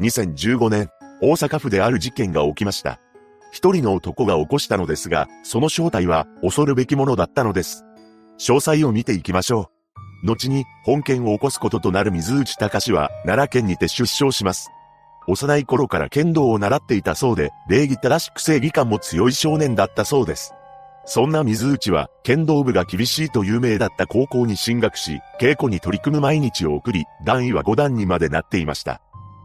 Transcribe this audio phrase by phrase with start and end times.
[0.00, 0.90] 2015年、
[1.20, 3.00] 大阪府である事件が起きました。
[3.52, 7.84] 一人の男が起こしたのですが、その正体は恐るべきものだったのです。
[8.38, 9.70] 詳細を見ていきましょ
[10.24, 10.26] う。
[10.26, 14.70] 後に本件を起こすこととなる水内隆は奈良県にて出生します。
[15.28, 20.52] 幼い頃から剣道を習っていたそうで、礼儀正しく正義感も強い少年だったそうです。
[21.06, 29.00] そんな水内は、剣道部が厳しいと有名だった高校に進学し、稽古に取り組む毎日を送り、段位は5段にまでなっていました。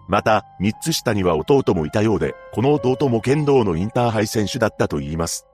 [0.09, 5.45] また、3つ下には弟もいたようで、この弟も剣道のインターハイ選手だったと言います。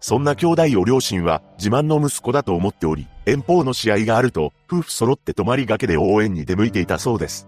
[0.00, 7.46] そんな兄弟を両親は自慢の息子だと思っており、遠方の試合があると、夫婦揃って泊まりがけで応援に出向いていたそうです。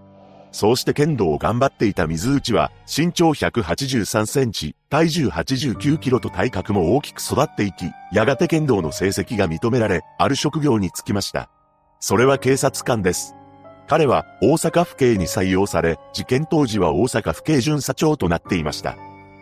[0.52, 11.48] そうして剣道を頑張っていた水内は、身長183センチ、体重89キロと体格も大きく育っていき、やがて剣道の成績が認められ、ある職業に就きました。
[11.98, 13.34] それは警察官です。
[13.92, 18.96] 彼は大阪府警に採用され、事件当時は大阪府警巡査長となっていました。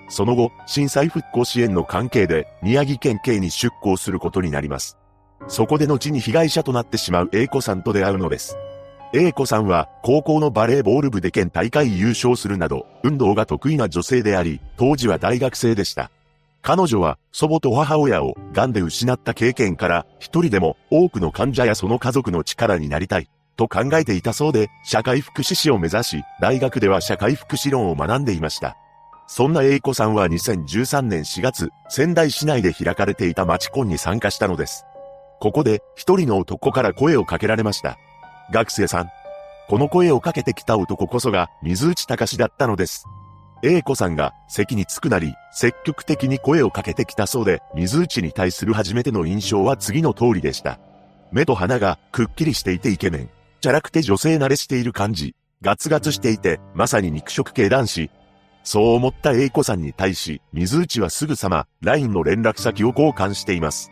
[0.09, 4.98] その後、震災復興支援の関係で宮城県警に出向することになります。
[5.46, 8.56] そこで後に被害者となってしまう A 子さんと出会うのです。
[9.12, 16.10] A 子さんは高校のバレーボール部で県大会優勝するなど、運動が得意な女性であり、当時は大学生でした。
[16.60, 28.76] 彼女は祖母と母親を癌で失った経験から一人でも多くの患者やその家族の力になりたいと考えていたそうで社会福祉士を目指し大学では社会福祉論を学んでいました。
[29.26, 34.84] そんな A 子さんは2013年4月仙台市内で開かれていた町コンに参加したのです。
[35.40, 37.96] ここで一人の男から声をかけられました。
[38.52, 39.10] 学生さん。
[39.68, 43.06] この声をかけてきた男こそが水内隆だったのです。
[43.62, 50.80] A 子さんが席に着くなり、積極的に声をかけてきたそうで、水内に対する初めての印象は次の通りでした。
[51.30, 53.30] 目と鼻がくっきりしていてイケメン。
[53.60, 55.34] チャラくて女性慣れしている感じ。
[55.60, 58.10] ガツガツしていて、まさに肉食系男子。
[58.62, 63.90] そう思った A 子さんに対し、水内はすぐさま、LINE の連絡先を交換しています。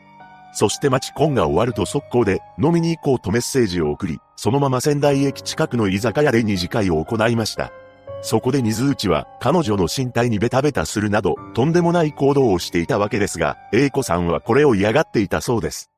[0.54, 7.70] そして待ちコンが終わると速攻で飲みに行こうとメッセージを送り、そのまま仙台駅近くの居酒屋で二次会を行いました。
[8.22, 15.90] そこで水内は彼女の身体にベタベタするなど、とんでもない行動をしていたわけですが、A 子さんはこれを嫌がっていたそうです。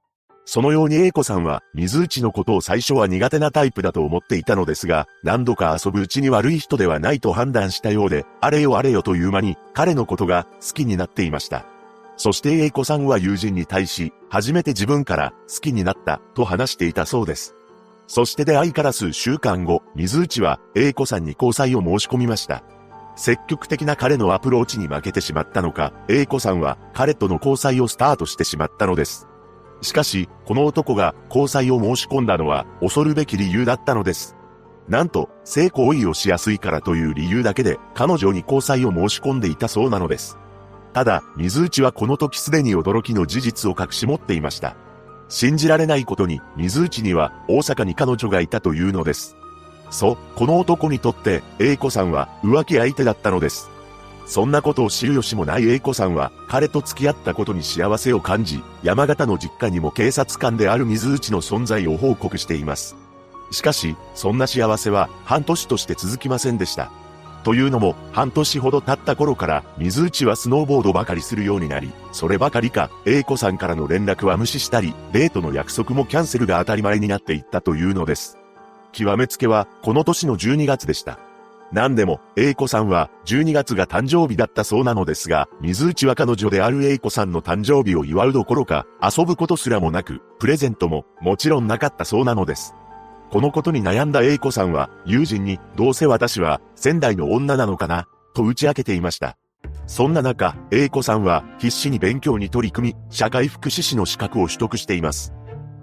[0.44, 11.64] そのように A 子さんは水内のことを最初は苦手なタイプだと思っていたのですが、何度か遊ぶうちに悪い人ではないと判断したようで、あれよあれよという間に彼のことが好きになっていました。
[12.16, 17.54] そして A 子さんは友人に対し、初めて自分から好きになったと話していたそうです。
[18.06, 22.64] そして出会いから数週間後、水内は A 子さんに交際を申し込みました。
[23.14, 29.28] 積極的な彼のアプローチに負けてしまったのか、A 子さんは彼との交際をスタートしてしまったのです。
[29.82, 34.36] しかし、この男が交際を申し込んだのは恐るべき理由だったのです。
[34.88, 40.36] なんと、性行為をしやすいからという理由だけで彼女に交際を申し込んでいたそうなのです。
[40.92, 44.76] ただ、水内はこの時すでに驚きの事実を隠し持っていました。
[45.28, 49.36] 信じられないことに、水内には大阪に彼女がいたというのです。
[49.90, 53.70] そう、この男にとって、A 子さんは浮気相手だったのです。
[54.30, 62.94] そんなことを知る由もない A 子さんは、彼と付き合ったことに幸せを感じ、山形の実家にも警察官である水内の存在を報告しています。
[63.50, 66.92] しかし、そんな幸せは半年として続きませんでした。
[67.42, 78.38] というのも、半年ほど経った頃から、水内はスノーボードばかりするようになり、そればかりか、A 子さんからの連絡は無視したり、デートの約束もキャンセルが当たり前になっていったというのです。
[78.92, 81.18] 極めつけは、この年の12月でした。
[81.72, 92.74] 何でも、A 子さんは12月が誕生日だったそうなのですが、水内は彼女である A 子さんの誕生日を祝うどころか、遊ぶことすらもなく、プレゼントももちろんなかったそうなのです。
[93.30, 99.36] このことに悩んだ A 子さんは、友人に、どうせ私は、仙台の女なのかな、と打ち明けていました。
[99.86, 105.32] そんな中、A 子さんは、必死に勉強に取り組み、社会福祉士の資格を取得しています。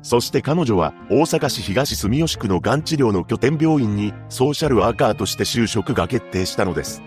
[0.07, 7.01] そして彼女は、大阪市東住吉区のがん治療の拠点病院に、ソーシャルワーカーとして就職が決定したのです。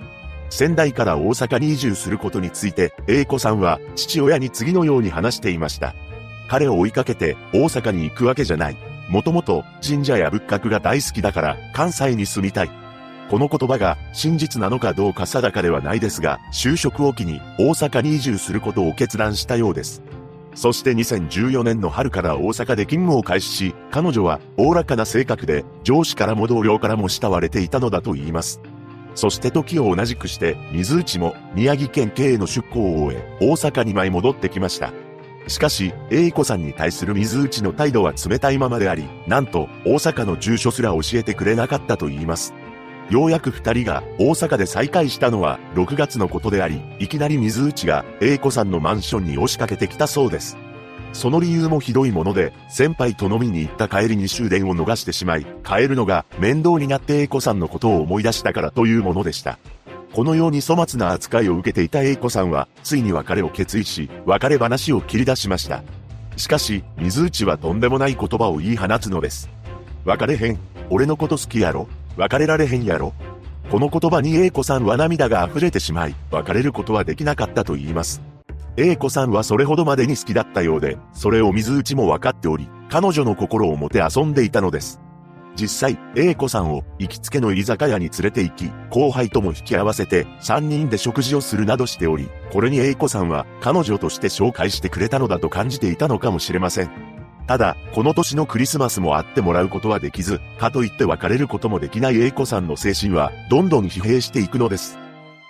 [0.51, 5.95] 仙台から大阪に移住することについて、A 子さんは、父親に次のように話していました。
[6.47, 8.77] 彼を追いかけて、大阪に行くわけじゃない。
[9.09, 12.71] もともと神社や仏閣が大好きだから関西に住みたい。
[13.31, 20.03] この言葉が真実なのかどうか定かではないですが、就職を機に大阪に移住することを決断したようです。
[20.55, 28.61] そして2014年の春から大阪で勤務を開始し、彼女はおおらかな性格で上司からも同僚からも慕われていたのだと言います。
[29.15, 34.93] そして時を同じくして水内も宮城県警への出向を終え、大阪に舞い戻ってきました。
[35.47, 42.55] しかし、A 子さんに対する水内の態度は冷たいままであり、なんと、大阪の住所すら教えてくれなかったと言います。
[43.11, 50.57] ようやく二人が大阪で再会したのは6月のことであり、いきなり水内が A 子さんのマンションに押しかけてきたそうです。
[51.13, 59.59] その理由もひどいもので、先輩と飲みに行った帰りに終電を逃してしまい、帰るのが面倒になって A 子さんのことを思い出したからというものでした。
[60.13, 65.83] このように粗末な扱いを受けていた A 子さんは、ついに別れを決意し、別れ話を切り出しました。
[66.37, 69.51] しかし、水内はとんでもない言葉を言い放つのです。
[70.05, 70.59] 別れへん。
[70.91, 71.89] 俺のこと好きやろ。
[72.21, 73.15] 別れられへんやろ。
[73.71, 78.21] この言葉に A 子さんは涙が溢れてしまい、別れることはできなかったと言います。
[78.77, 85.01] A 子さんはそれほどまでに好きだったようで、それを水内も分かっており、彼女の心を持て遊んでいたのです。
[85.57, 97.10] 実際、A 子さんを行きつけの居酒屋に連れて行き、後輩とも引き合わせて3人で食事をするなどしており、これに A 子さんは彼女として紹介してくれたのだと感じていたのかもしれません。
[97.51, 105.01] ただ、この年のクリスマスも会ってもらうことはできず、かといって別れることもできない A 子さんの精神は、どんどん疲弊していくのです。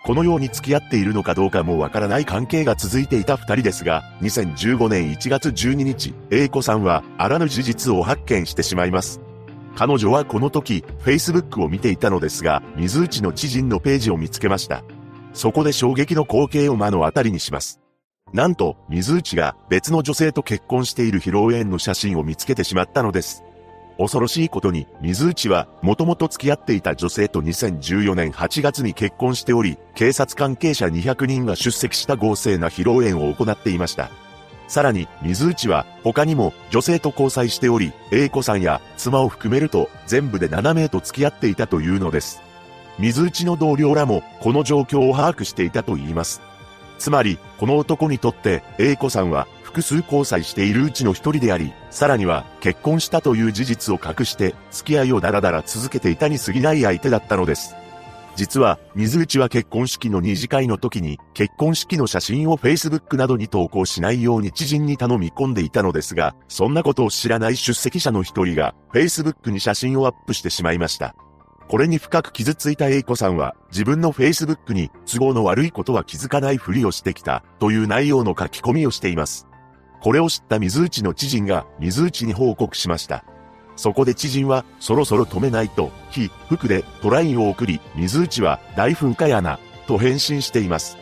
[0.03, 9.21] このように付き合っているのかどうかもわからない関係が続いていた二人ですが、2015年1月12日、A 子さんはあらぬ事実を発見してしまいます。
[9.77, 14.85] 彼女はこの時、Facebook を見ていたのですが、水内の知人のページを見つけました。
[15.35, 17.79] そこで衝撃の光景を目の当たりにします。
[18.33, 23.43] なんと、水内が別の女性と結婚している披露宴の写真を見つけてしまったのです。
[23.99, 34.11] 恐ろしいことに、水内は、もともと付き合っていた女性と2014年8月に結婚しており、警察関係者200人が出席した合成な披露宴を行っていました。
[34.69, 42.41] さらに、水内は、他にも、女性と交際しており、A 子さんや、妻を含めると、全部で7名と付き合っていたというのです。
[42.99, 46.41] 水内の同僚らも、この状況を把握していたと言います。
[47.01, 57.75] つまり、この男にとって、A 子さんは、複数交際しているうちの一人であり、さらには、結婚したという事実を隠して、付き合いをダラダラ続けていたに過ぎない相手だったのです。
[58.37, 71.15] 実は、水内は結婚式の二次会の時に、結婚式の写真を Facebook などに投稿しないように知人に頼み込んでいたのですが、そんなことを知らない出席者の一人が、Facebook に写真をアップしてしまいました。
[71.71, 79.47] これに深く傷ついた A 子さんは、自分の Facebook に都合の悪いことは気づかないふりをしてきた、という内容の書き込みをしています。
[80.03, 83.25] これを知った水内の知人が、水内に報告しました。
[83.77, 90.99] そこで知人は、そろそろ止めないと、非、服でトラインを送り、水内は大噴火やな、と返信しています。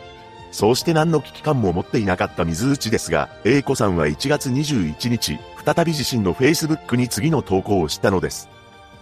[0.51, 8.49] そうして何の危機感も持っていなかった水内ですが、A 子さんは1月21日、再び自身の Facebook に次の投稿をしたのです。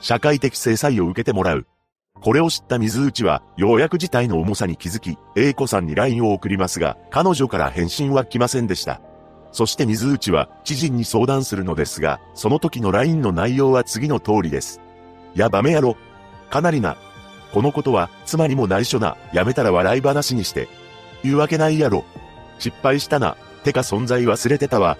[0.01, 1.67] 社会的制裁を受けてもらう。
[2.21, 9.01] これを知った水内は、ようやく事態の重さに気づき、A 子さんに LINE を送りますが、彼女から返信は来ませんでした。
[9.51, 14.81] そして水内は知人に相談するのですが、その時の LINE の内容は次の通りです。
[15.35, 15.97] やばめやろ。
[16.49, 16.97] かなりな。
[17.53, 19.17] このことは妻にも内緒な。
[19.33, 20.67] やめたら笑い話にして。
[21.23, 22.05] 言うわけないやろ。
[22.59, 23.37] 失敗したな。
[23.63, 24.97] てか存在忘れてたわ。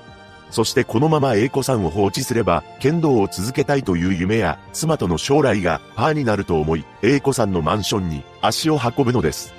[0.49, 9.53] そしてこのまま A 子さんを放置すれば、剣道を続けたいという夢や、妻との将来がパーになると思い、A 子さんのマンションに足を運ぶのです。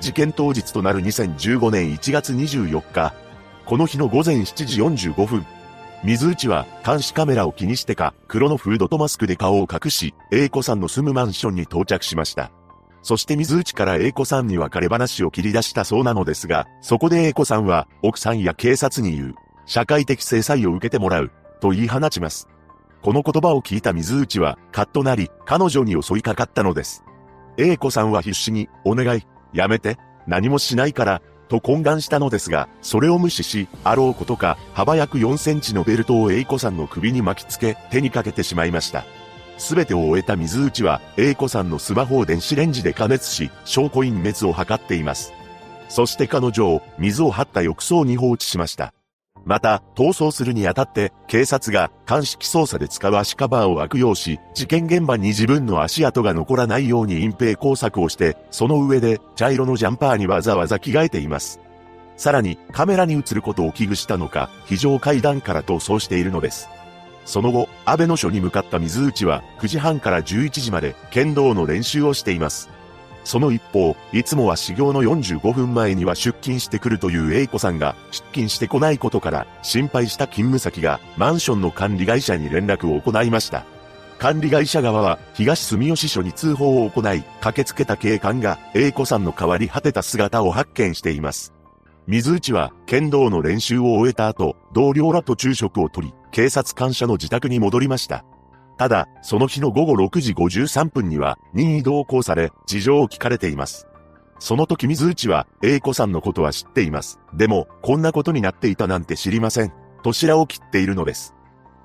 [0.00, 3.14] 事件当日となる2015年1月24日、
[3.66, 4.80] この日の午前7時
[5.10, 5.44] 45分、
[6.04, 12.52] 水内は監視カメラを気にしてか、黒のフードとマスクで顔を隠し、A 子さんの住むマンションに到着しました。
[13.02, 19.34] そして水内から A 子さんに別れ話を切り出したそうなのですが、そこで A 子さんは奥さんや警察に言う、
[19.68, 22.48] 社会的制裁を受けてもらう、と言い放ちます。
[23.02, 27.04] この言葉を聞いた水内は、カッとなり、彼女に襲いかかったのです。
[27.58, 39.04] A 子さんは必死に、お願い、やめて、何もしないから、と懇願したのですが、それを無視し、あろうことか、幅約4センチのベルトを A 子さんの首に巻きつけ、手にかけてしまいました。
[39.58, 45.34] すべてを終えた水内は、A 子さんのスマホを電子レンジで加熱し、証拠隠滅を図っています。
[45.90, 48.94] そして彼女を水を張った浴槽に放置しました。
[49.44, 61.60] また、逃走するにあたって、警察が鑑識捜査で使う足カバーを悪用し、事件現場に自分の足跡が残らないように隠蔽工作をして、その上で、茶色のジャンパーにわざわざ着替えています。
[62.16, 66.68] さらに、カメラに映ることを危惧したのか、非常階段から逃走しているのです。
[67.24, 72.70] その後、安倍の署に向かった水内は、9時半から11時まで、剣道の練習をしています。
[73.28, 83.66] その一方、いつもは修行の45分前には出勤してくるという A 子さんが出勤してこないことから心配した勤務先がマンションの管理会社に連絡を行いました。
[84.18, 91.52] 管理会社側は東住吉署に通報を行い、駆けつけた警官が A 子さんの変わり果てた姿を発見しています。
[92.06, 98.24] 水内は剣道の練習を終えた後、同僚らと昼食をとり、警察官舎の自宅に戻りました。
[98.78, 103.88] ただ、その日の午後6時53分には任意同行され、事情を聞かれています。
[104.38, 107.18] その時水内は、A 子さんのことは知っています。
[107.34, 109.72] でも、こんなことになっていたなんて知りません。
[110.04, 111.34] としを切っているのです。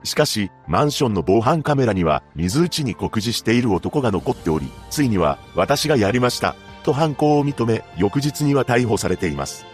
[0.03, 9.72] しかし、マンションの防犯カメラには、水内に告示している男が残っており、ついには、私がやりました、と犯行を認め、翌日には逮捕されています。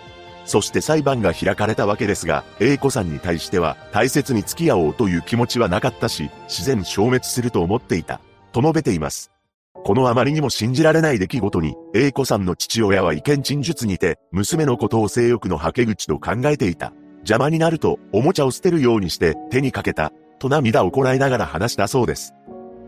[0.50, 8.20] そして裁判が開かれたわけですが、A 子さんに対しては、大切に付き合おうという気持ちはなかったし、自然消滅すると思っていた、
[8.52, 9.32] と述べています。
[9.76, 16.94] このあまりにも信じられない出来事に、A 子さんの父親は意見陳述にて、娘のことを性欲のはけ口と考えていた。
[17.18, 22.34] 邪魔になると、おもちゃを捨てるようにして手にかけた、と涙をこらえながら話したそうです。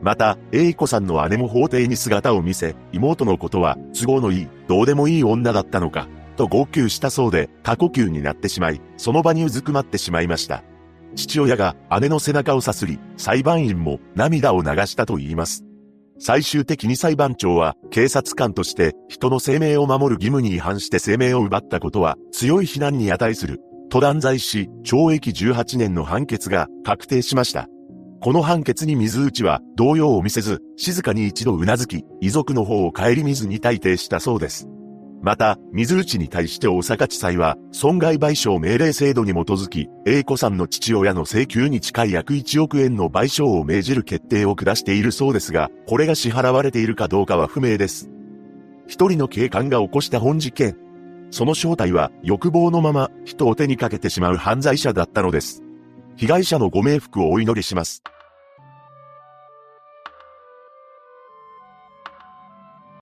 [0.02, 6.08] また、栄子さんの姉も法廷に姿を見せ、妹のことは、都合のいい、どうでもいい女だったのか、
[6.42, 10.64] と号泣したそうで、過呼吸になってしまい、その場にうずくまってしまいました。
[11.16, 15.64] 父親が姉の背中をさすり、裁判員も涙を流したと言います。
[16.18, 27.68] 最終的に裁判長は、警察官として人の生命を守る義務に違反して生命を奪ったことは、強い非難に値すると断罪し、懲役18年の判決が確定しました。
[28.20, 34.68] この判決に水内は動揺を見せず、静かに一度頷き、遺族の方を顧みずに退廷したそうです。
[35.22, 48.10] また、水内に対して大阪地裁は、損害賠償命令制度に基づき、A 子さんの父親の請求に近い約1億円の賠償を命じる決定を下しているそうですが、これが支払われているかどうかは不明です。
[48.88, 50.76] 一人の警官が起こした本事件。
[51.30, 55.64] その正体は欲望のまま人を手にかけてしまう犯罪者だったのです。
[56.16, 58.04] 被害者のご冥福をお祈りします。